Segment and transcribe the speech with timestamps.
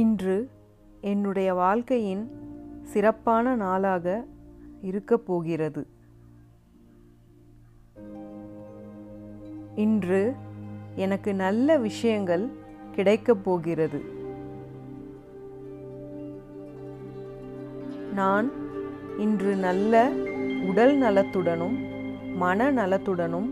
[0.00, 0.36] இன்று
[1.00, 2.22] என்னுடைய வாழ்க்கையின்
[2.82, 4.24] சிறப்பான நாளாக
[4.82, 5.82] இருக்கப் போகிறது.
[9.74, 10.22] இன்று
[10.94, 12.44] எனக்கு நல்ல விஷயங்கள்
[12.94, 14.00] கிடைக்கப் போகிறது.
[18.14, 18.48] நான்
[19.18, 20.10] இன்று நல்ல
[20.68, 21.78] உடல் நலத்துடனும்
[22.36, 23.50] மன நலத்துடனும்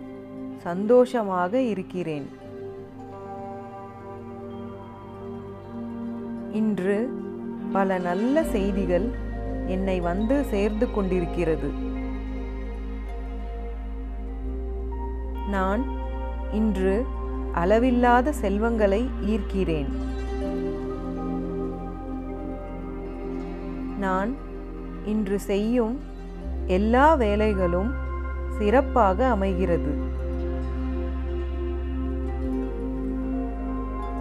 [0.56, 2.27] சந்தோஷமாக இருக்கிறேன்.
[6.52, 7.09] இன்று
[7.73, 9.11] பல நல்ல செய்திகள்
[9.66, 11.73] என்னை வந்து சேர்ந்து கொண்டிருக்கிறது.
[15.51, 15.84] நான்
[16.53, 17.05] இன்று
[17.53, 19.87] அளவில்லாத செல்வங்களை ஈர்க்கிறேன்.
[23.98, 24.37] நான்
[25.05, 26.01] இன்று செய்யும்
[26.67, 27.91] எல்லா வேலைகளும்
[28.59, 30.17] சிறப்பாக அமைகிறது.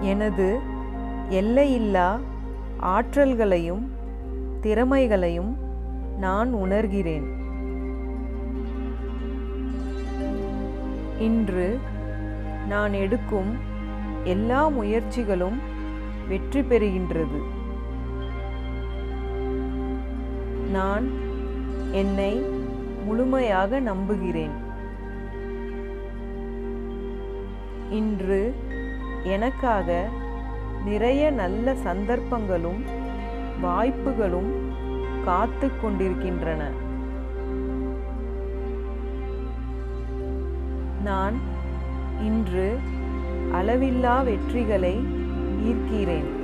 [0.02, 0.76] எனது
[1.30, 2.20] எல்லையில்லா
[2.82, 3.88] ஆற்றல்களையும்
[4.62, 5.58] திறமைகளையும்
[6.20, 7.28] நான் உணர்கிறேன்.
[11.20, 11.80] இன்று
[12.68, 13.56] நான் எடுக்கும்
[14.24, 15.58] எல்லா முயற்சிகளும்
[16.28, 17.42] வெற்றி பெறுகின்றது.
[20.72, 21.12] நான்
[21.92, 22.42] என்னை
[23.06, 24.56] முழுமையாக நம்புகிறேன்.
[27.90, 28.56] இன்று
[29.24, 30.10] எனக்காக
[30.86, 32.82] நிறைய நல்ல சந்தர்ப்பங்களும்
[33.62, 34.50] வாய்ப்புகளும்
[35.26, 36.72] காத்து கொண்டிருக்கின்றன.
[41.04, 41.40] நான்
[42.22, 42.78] இன்று
[43.54, 44.96] அளவில்லா வெற்றிகளை
[45.70, 46.36] ஈர்க்கிறேன்.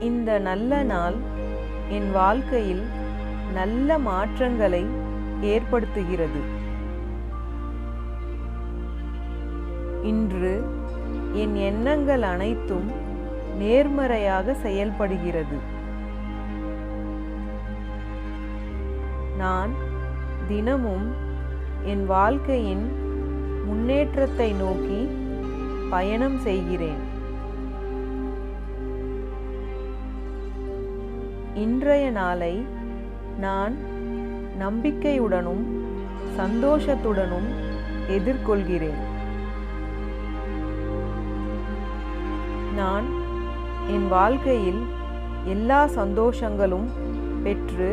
[0.00, 1.14] இந்த நல்ல நாள்
[1.88, 2.84] என் வாழ்க்கையில்
[3.52, 4.84] நல்ல மாற்றங்களை
[5.40, 6.63] ஏற்படுத்துகிறது.
[10.10, 10.54] இன்று
[11.42, 12.88] என் எண்ணங்கள் அனைத்தும்
[13.58, 15.58] நேர்மறையாக செயல்படுகிறது.
[19.38, 19.72] நான்
[20.48, 21.06] தினமும்
[21.84, 22.84] என் வாழ்க்கையின்
[23.64, 25.00] முன்னேற்றத்தை நோக்கி
[25.90, 27.02] பயணம் செய்கிறேன்.
[31.54, 32.54] இன்றைய நாளை
[33.38, 33.74] நான்
[34.58, 35.64] நம்பிக்கையுடனும்
[36.38, 37.50] சந்தோஷத்துடனும்
[38.18, 39.02] எதிர்கொள்கிறேன்.
[42.74, 43.06] நான்
[43.88, 44.82] என் வாழ்க்கையில்
[45.44, 46.86] எல்லா சந்தோஷங்களும்
[47.42, 47.88] பெற்று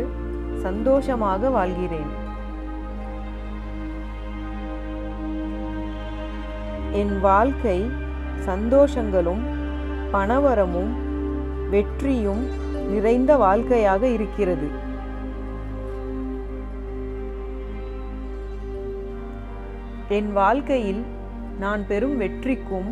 [0.61, 2.11] சந்தோஷமாக வாழ்கிறேன்.
[6.91, 7.77] என் வாழ்க்கை
[8.45, 9.43] சந்தோஷங்களும்
[10.13, 10.93] பணவரமும்
[11.69, 12.43] வெற்றியும்
[12.89, 14.69] நிறைந்த வாழ்க்கையாக இருக்கிறது.
[20.09, 21.03] என் வாழ்க்கையில்
[21.59, 22.89] நான் பெறும் வெற்றிக்கும்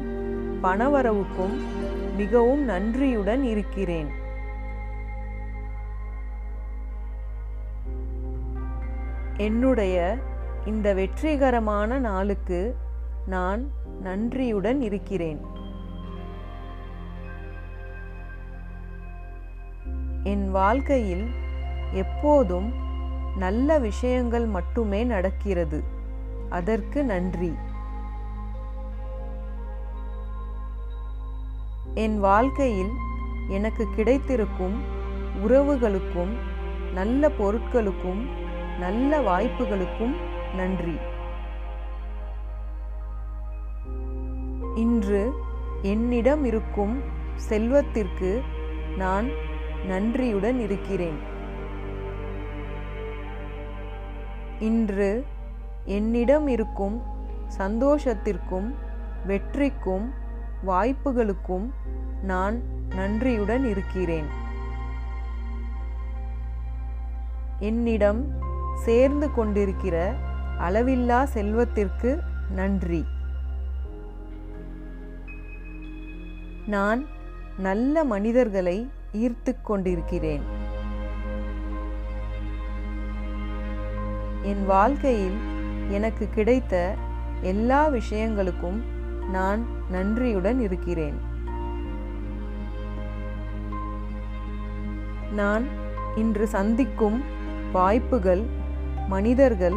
[0.63, 1.53] பணவரவுக்கும்
[2.19, 4.09] மிகவும் நன்றியுடன் இருக்கிறேன்.
[9.37, 10.17] என்னுடைய
[10.65, 12.75] இந்த வெற்றிகரமான நாளுக்கு
[13.25, 13.61] நான்
[14.01, 15.39] நன்றியுடன் இருக்கிறேன்.
[20.23, 21.27] என் வாழ்க்கையில்
[21.93, 22.73] எப்போதும்
[23.37, 25.83] நல்ல விஷயங்கள் மட்டுமே நடக்கிறது.
[26.49, 27.53] அதற்கு நன்றி.
[32.03, 32.91] என் வாழ்க்கையில்
[33.47, 34.75] எனக்கு கிடைத்திருக்கும்
[35.47, 36.33] உறவுகளுக்கும்
[36.93, 38.21] நல்ல பொருட்களுக்கும்
[38.79, 40.13] நல்ல வாய்ப்புகளுக்கும்
[40.55, 40.95] நன்றி.
[44.75, 45.31] இன்று
[45.81, 47.01] என்னிடம் இருக்கும்
[47.49, 48.31] செல்வத்திற்கு
[48.97, 49.29] நான்
[49.87, 51.19] நன்றியுடன் இருக்கிறேன்.
[54.59, 55.25] இன்று
[55.85, 57.01] என்னிடம் இருக்கும்
[57.57, 58.71] சந்தோஷத்திற்கும்
[59.27, 60.18] வெற்றிக்கும்
[60.67, 61.69] வாய்ப்புகளுக்கும்
[62.23, 62.61] நான்
[62.95, 64.25] நன்றியுடன் இருக்கிறேன்.
[67.59, 68.33] என்னிடம்
[68.75, 70.15] சேர்ந்து கொண்டிருக்கிற
[70.59, 73.05] அளவில்லா செல்வத்திற்கு நன்றி.
[76.65, 77.05] நான்
[77.57, 80.41] நல்ல மனிதர்களை ஈர்த்து கொண்டிருக்கிறேன்.
[84.41, 85.37] என் வாழ்க்கையில்
[85.89, 86.95] எனக்கு கிடைத்த
[87.41, 88.97] எல்லா விஷயங்களுக்கும்
[89.31, 91.17] நான் நன்றியுடன் இருக்கிறேன்.
[95.31, 95.65] நான்
[96.15, 97.23] இன்று சந்திக்கும்
[97.71, 98.43] வாய்ப்புகள்
[99.07, 99.75] மனிதர்கள்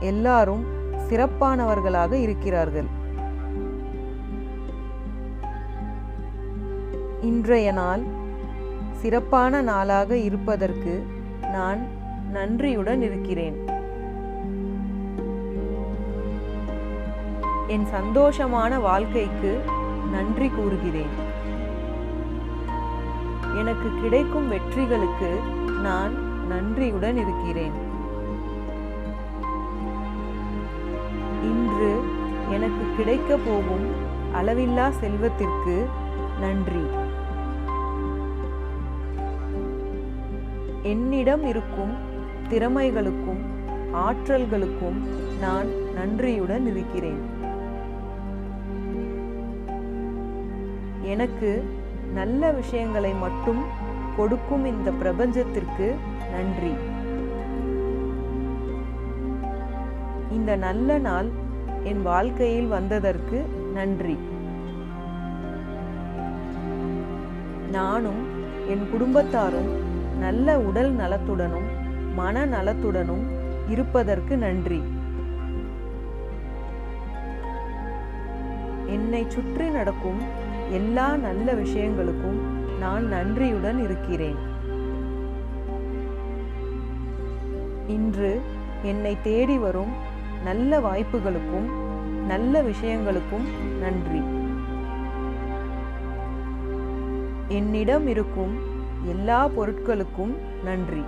[0.00, 0.64] எல்லாரும்
[1.08, 2.86] சிறப்பானவர்களாக இருக்கிறார்கள்.
[7.20, 8.02] இன்றைய நாள்
[8.92, 11.06] சிறப்பான நாளாக இருப்பதற்கு
[11.52, 11.78] நான்
[12.32, 13.79] நன்றியுடன் இருக்கிறேன்.
[17.74, 19.50] என் சந்தோஷமான வாழ்க்கைக்கு
[20.12, 21.12] நன்றி கூறுகிறேன்.
[23.58, 25.30] எனக்கு கிடைக்கும் வெற்றிகளுக்கு
[25.82, 26.14] நான்
[26.46, 27.72] நன்றியுடன் இருக்கிறேன்.
[31.42, 31.92] இன்று
[32.50, 33.86] எனக்கு கிடைக்க போகும்
[34.34, 35.86] அளவில்லா செல்வத்திற்கு
[36.40, 36.84] நன்றி.
[40.82, 41.94] என்னிடம் இருக்கும்
[42.48, 43.42] திறமைகளுக்கும்
[43.92, 45.00] ஆற்றல்களுக்கும்
[45.40, 47.39] நான் நன்றியுடன் இருக்கிறேன்.
[51.14, 51.50] எனக்கு
[52.14, 53.60] நல்ல விஷயங்களை மட்டும்
[54.16, 55.86] கொடுக்கும் இந்த பிரபஞ்சத்திற்கு
[56.34, 56.72] நன்றி.
[60.36, 61.28] இந்த நல்ல நாள்
[61.90, 63.38] என் வாழ்க்கையில் வந்ததற்கு
[63.74, 64.16] நன்றி.
[67.76, 68.22] நானும்
[68.72, 69.70] என் குடும்பத்தாரும்
[70.24, 71.68] நல்ல உடல் நலத்துடனும்
[72.14, 73.24] மன நலத்துடனும்
[73.74, 74.80] இருப்பதற்கு நன்றி.
[78.96, 80.20] என்னை சுற்றி நடக்கும்
[80.70, 82.40] எல்லா நல்ல விஷயங்களுக்கும்
[82.78, 84.38] நான் நன்றியுடன் இருக்கிறேன்.
[87.86, 88.40] இன்று
[88.82, 89.92] என்னை தேடி வரும்
[90.44, 91.68] நல்ல வாய்ப்புகளுக்கும்
[92.26, 93.46] நல்ல விஷயங்களுக்கும்
[93.80, 94.22] நன்றி.
[97.48, 98.58] என்னிடம் இருக்கும்
[99.04, 100.34] எல்லா பொருட்களுக்கும்
[100.64, 101.02] நன்றி.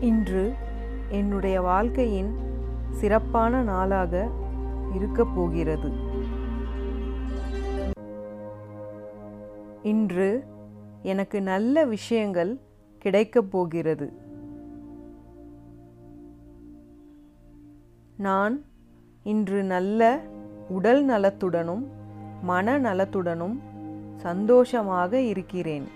[0.00, 0.63] இன்று
[1.18, 2.32] என்னுடைய வாழ்க்கையின்
[2.90, 4.12] சிறப்பான நாளாக
[4.94, 5.88] இருக்கப் போகிறது.
[9.82, 10.28] இன்று
[11.02, 12.52] எனக்கு நல்ல விஷயங்கள்
[13.02, 14.06] கிடைக்கப் போகிறது.
[18.26, 18.56] நான்
[19.32, 20.00] இன்று நல்ல
[20.68, 21.84] உடல் நலத்துடனும்
[22.42, 23.56] மன நலத்துடனும்
[24.16, 25.86] சந்தோஷமாக இருக்கிறேன்.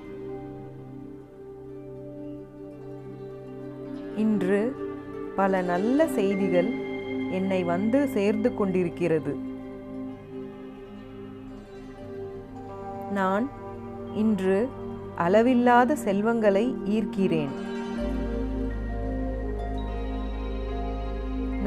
[4.17, 4.61] இன்று
[5.41, 6.69] பல நல்ல செய்திகள்
[7.31, 9.33] என்னை வந்து சேர்ந்து கொண்டிருக்கிறது.
[13.19, 13.47] நான்
[14.23, 14.59] இன்று
[15.25, 16.65] அளவில்லாத செல்வங்களை
[16.97, 17.55] ஈர்க்கிறேன்.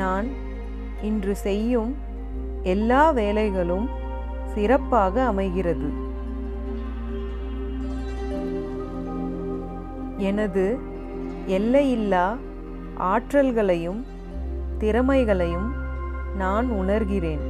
[0.01, 0.29] நான்
[1.09, 1.91] இன்று செய்யும்
[2.73, 3.87] எல்லா வேலைகளும்
[4.53, 5.89] சிறப்பாக அமைகிறது.
[10.29, 10.65] எனது
[11.57, 12.25] எல்லையில்லா
[13.01, 14.01] ஆற்றல்களையும்
[14.79, 15.69] திறமைகளையும்
[16.37, 17.43] நான் உணர்கிறேன்.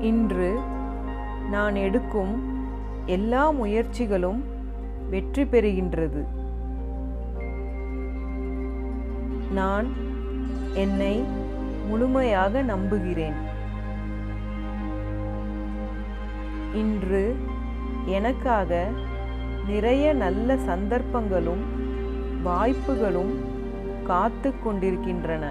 [0.00, 0.58] இன்று
[1.50, 2.34] நான் எடுக்கும்
[3.06, 4.40] எல்லா முயற்சிகளும்
[5.10, 6.22] வெற்றி பெறுகின்றது.
[9.52, 9.88] நான்
[10.74, 11.24] என்னை
[11.88, 13.36] முழுமையாக நம்புகிறேன்.
[16.74, 17.36] இன்று
[18.06, 18.88] எனக்காக
[19.68, 21.62] நிறைய நல்ல சந்தர்ப்பங்களும்
[22.42, 23.32] வாய்ப்புகளும்
[24.04, 25.44] காத்து கொண்டிருக்கின்றன.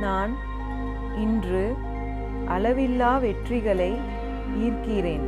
[0.00, 0.32] நான்
[1.16, 1.74] இன்று
[2.48, 3.90] அளவில்லா வெற்றிகளை
[4.64, 5.26] ஈர்க்கிறேன்.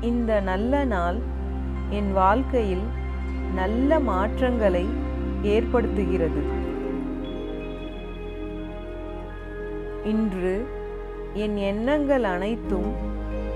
[0.00, 1.20] இந்த நல்ல நாள்
[1.90, 2.86] என் வாழ்க்கையில்
[3.54, 4.86] நல்ல மாற்றங்களை
[5.42, 6.60] ஏற்படுத்துகிறது.
[10.04, 10.66] இன்று
[11.34, 12.88] என் எண்ணங்கள் அனைத்தும்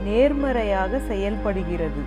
[0.05, 2.03] நேர்மறையாக செயல்படுகிறது.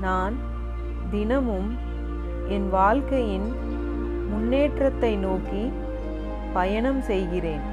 [0.00, 0.36] நான்
[1.10, 1.76] தினமும்
[2.48, 3.48] என் வாழ்க்கையின்
[4.30, 5.72] முன்னேற்றத்தை நோக்கி
[6.52, 7.64] பயணம் செய்கிறேன்.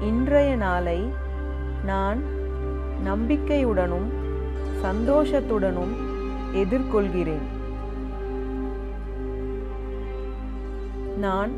[0.00, 1.10] இன்றைய நாளை
[1.84, 2.22] நான்
[3.04, 4.08] நம்பிக்கையுடனும்
[4.82, 5.94] சந்தோஷத்துடனும்
[6.54, 7.46] எதிர்கொள்கிறேன்.
[11.16, 11.52] நான்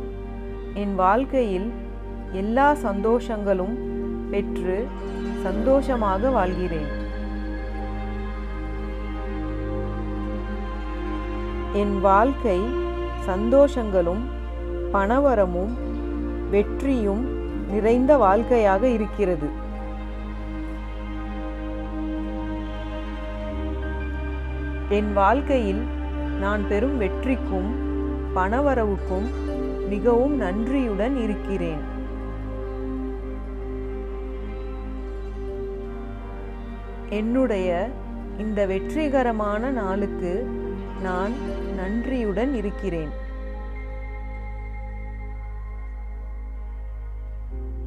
[0.75, 1.73] என் வாழ்க்கையில்
[2.33, 3.75] எல்லா சந்தோஷங்களும்
[4.31, 4.87] பெற்று
[5.43, 6.91] சந்தோஷமாக வாழ்கிறேன்.
[11.73, 12.61] என் வாழ்க்கை
[13.27, 14.23] சந்தோஷங்களும்
[14.93, 15.75] பணவரமும்
[16.51, 17.25] வெற்றியும்
[17.71, 19.49] நிறைந்த வாழ்க்கையாக இருக்கிறது.
[24.89, 25.83] என் வாழ்க்கையில்
[26.41, 27.71] நான் பெறும் வெற்றிக்கும்
[28.35, 29.31] பணவரவுக்கும்
[29.89, 31.97] மிகவும் நன்றியுடன் இருக்கிறேன்.
[37.09, 37.89] என்னுடைய
[38.39, 40.47] இந்த வெற்றிகரமான நாளுக்கு
[41.03, 41.33] நான்
[41.77, 43.09] நன்றியுடன் இருக்கிறேன்.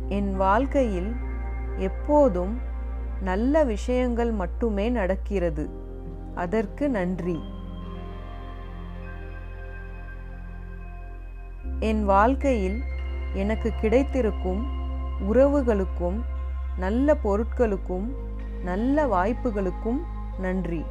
[0.08, 1.12] என் வாழ்க்கையில்
[1.78, 2.60] எப்போதும்
[3.24, 5.70] நல்ல விஷயங்கள் மட்டுமே நடக்கிறது.
[6.36, 7.40] அதற்கு நன்றி.
[11.82, 12.84] என் வாழ்க்கையில்
[13.34, 14.66] எனக்கு கிடைத்திருக்கும்
[15.34, 16.18] உறவுகளுக்கும்
[16.78, 18.08] நல்ல பொருட்களுக்கும்
[18.64, 20.02] நல்ல வாய்ப்புகளுக்கும்
[20.40, 20.84] நன்றி.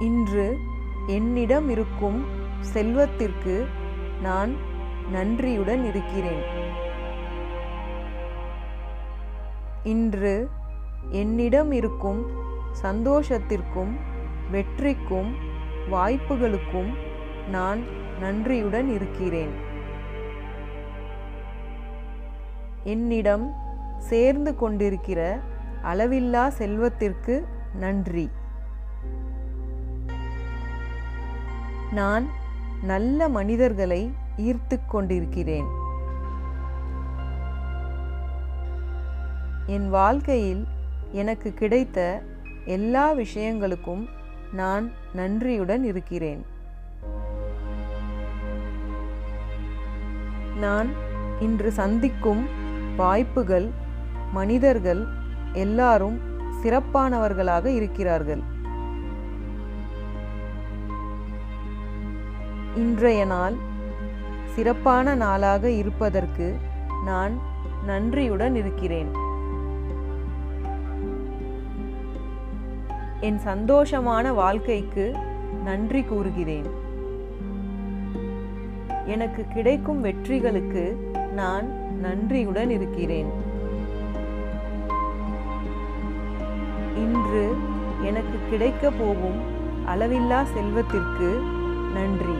[0.00, 0.58] இன்று
[1.06, 2.24] என்னிடம் இருக்கும்
[2.60, 3.66] செல்வத்திற்கு
[4.22, 4.56] நான்
[5.12, 6.42] நன்றியுடன் இருக்கிறேன்.
[9.84, 10.48] இன்று
[11.10, 12.26] என்னிடம் இருக்கும்
[12.82, 13.94] சந்தோஷத்திற்கும்
[14.52, 15.30] வெற்றிக்கும்
[15.90, 17.08] வாய்ப்புகளுக்கும்
[17.48, 17.82] நான்
[18.20, 19.68] நன்றியுடன் இருக்கிறேன்.
[22.84, 23.52] என்னிடம்
[23.98, 25.40] சேர்ந்து கொண்டிருக்கிற
[25.82, 28.30] அளவில்லா செல்வத்திற்கு நன்றி.
[31.90, 32.26] நான்
[32.82, 35.66] நல்ல மனிதர்களை ஈர்த்து கொண்டிருக்கிறேன்.
[39.66, 40.66] என் வாழ்க்கையில்
[41.12, 42.22] எனக்கு கிடைத்த
[42.64, 44.08] எல்லா விஷயங்களுக்கும்
[44.52, 46.58] நான் நன்றியுடன் இருக்கிறேன்.
[50.60, 50.88] நான்
[51.40, 52.42] இன்று சந்திக்கும்
[52.96, 53.68] வாய்ப்புகள்
[54.32, 55.02] மனிதர்கள்
[55.52, 56.16] எல்லாரும்
[56.62, 58.42] சிறப்பானவர்களாக இருக்கிறார்கள்.
[62.74, 63.56] இன்றைய நாள்
[64.54, 66.46] சிறப்பான நாளாக இருப்பதற்கு
[67.04, 67.34] நான்
[67.86, 69.10] நன்றியுடன் இருக்கிறேன்.
[73.20, 75.04] என் சந்தோஷமான வாழ்க்கைக்கு
[75.64, 76.68] நன்றி கூறுகிறேன்.
[79.06, 80.96] எனக்கு கிடைக்கும் வெற்றிகளுக்கு
[81.32, 83.26] நான் நன்றியுடன் இருக்கிறேன்.
[86.96, 87.56] இன்று
[88.02, 89.40] எனக்கு கிடைக்க போகும்
[89.86, 91.40] அளவில்லா செல்வத்திற்கு
[91.94, 92.36] நன்றி.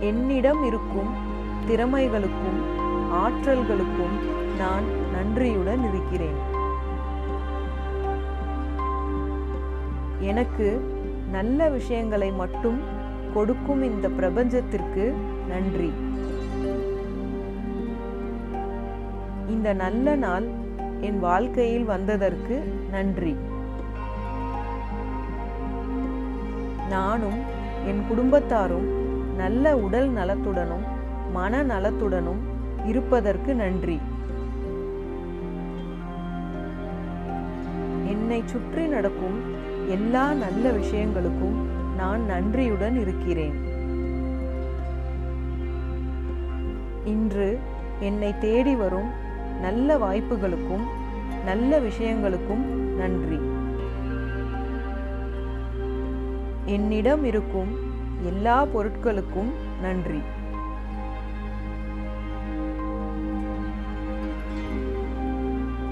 [0.00, 1.14] என்னிடம் இருக்கும்
[1.68, 2.60] திறமைகளுக்கும்
[3.12, 4.16] ஆற்றல்களுக்கும்
[4.58, 6.52] நான் நன்றியுடன் இருக்கிறேன்.
[10.18, 10.93] எனக்கு
[11.36, 12.78] நல்ல விஷயங்களை மட்டும்
[13.34, 15.04] கொடுக்கும் இந்த பிரபஞ்சத்திற்கு
[15.48, 15.88] நன்றி.
[19.54, 20.46] இந்த நல்ல நாள்
[21.08, 22.56] என் வாழ்க்கையில் வந்ததற்கு
[22.90, 23.34] நன்றி.
[26.88, 27.40] நானும்
[27.90, 28.88] என் குடும்பத்தாரும்
[29.36, 30.84] நல்ல உடல் நலத்துடனும்
[31.32, 32.42] மன நலத்துடனும்
[32.90, 33.98] இருப்பதற்கு நன்றி.
[38.12, 39.38] என்னை சுற்றி நடக்கும்
[39.88, 41.58] எல்லா நல்ல விஷயங்களுக்கும்
[41.96, 43.54] நான் நன்றியுடன் இருக்கிறேன்.
[47.04, 47.58] இன்று
[48.00, 49.10] என்னை தேடி வரும்
[49.60, 50.84] நல்ல வாய்ப்புகளுக்கும்
[51.44, 52.64] நல்ல விஷயங்களுக்கும்
[52.96, 53.38] நன்றி.
[56.64, 57.76] என்னிடம் இருக்கும்
[58.22, 59.50] எல்லா பொருட்களுக்கும்
[59.82, 60.33] நன்றி.